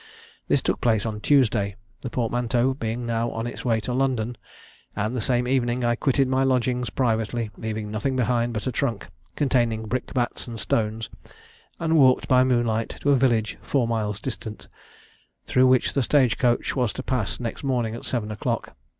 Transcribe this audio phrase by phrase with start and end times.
[0.47, 4.35] This took place on Tuesday, the portmanteau being now on its way to London;
[4.95, 9.09] and the same evening I quitted my lodgings privately, leaving nothing behind but a trunk,
[9.35, 11.11] containing brick bats and stones,
[11.79, 14.67] and walked by moonlight to a village four miles distant,
[15.45, 18.75] through which the stage coach was to pass next morning at seven o'clock.